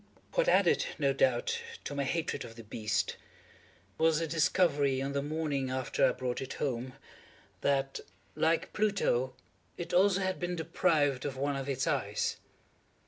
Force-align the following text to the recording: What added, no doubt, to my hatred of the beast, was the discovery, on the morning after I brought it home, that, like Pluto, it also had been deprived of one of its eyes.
What 0.33 0.47
added, 0.49 0.83
no 0.97 1.13
doubt, 1.13 1.61
to 1.83 1.93
my 1.93 2.05
hatred 2.05 2.43
of 2.43 2.55
the 2.55 2.63
beast, 2.63 3.17
was 3.99 4.17
the 4.17 4.25
discovery, 4.25 4.99
on 4.99 5.11
the 5.13 5.21
morning 5.21 5.69
after 5.69 6.03
I 6.03 6.11
brought 6.11 6.41
it 6.41 6.53
home, 6.53 6.93
that, 7.61 7.99
like 8.33 8.73
Pluto, 8.73 9.35
it 9.77 9.93
also 9.93 10.21
had 10.21 10.39
been 10.39 10.55
deprived 10.55 11.23
of 11.23 11.37
one 11.37 11.55
of 11.55 11.69
its 11.69 11.85
eyes. 11.85 12.37